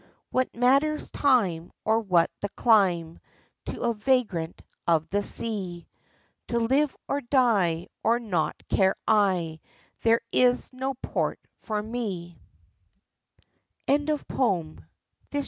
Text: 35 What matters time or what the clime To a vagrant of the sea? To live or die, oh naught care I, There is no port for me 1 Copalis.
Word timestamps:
35 0.01 0.13
What 0.31 0.55
matters 0.55 1.11
time 1.11 1.71
or 1.85 1.99
what 1.99 2.31
the 2.41 2.49
clime 2.57 3.19
To 3.67 3.81
a 3.81 3.93
vagrant 3.93 4.59
of 4.87 5.07
the 5.09 5.21
sea? 5.21 5.85
To 6.47 6.57
live 6.57 6.95
or 7.07 7.21
die, 7.21 7.85
oh 8.03 8.17
naught 8.17 8.55
care 8.67 8.95
I, 9.07 9.59
There 10.01 10.21
is 10.31 10.73
no 10.73 10.95
port 11.03 11.39
for 11.57 11.83
me 11.83 12.39
1 13.87 14.07
Copalis. 14.07 14.79